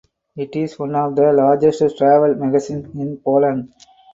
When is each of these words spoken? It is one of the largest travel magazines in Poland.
It 0.35 0.55
is 0.55 0.79
one 0.79 0.95
of 0.95 1.15
the 1.15 1.31
largest 1.31 1.95
travel 1.95 2.33
magazines 2.33 2.87
in 2.95 3.17
Poland. 3.17 3.71